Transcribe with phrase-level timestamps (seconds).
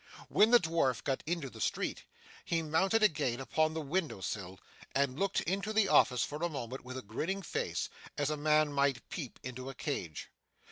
[0.29, 2.05] When the dwarf got into the street,
[2.43, 4.59] he mounted again upon the window sill,
[4.95, 8.73] and looked into the office for a moment with a grinning face, as a man
[8.73, 10.31] might peep into a cage.